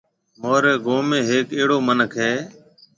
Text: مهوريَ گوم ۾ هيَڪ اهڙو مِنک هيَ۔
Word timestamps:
مهوريَ 0.41 0.73
گوم 0.85 1.05
۾ 1.17 1.19
هيَڪ 1.29 1.47
اهڙو 1.57 1.77
مِنک 1.87 2.11
هيَ۔ 2.21 2.33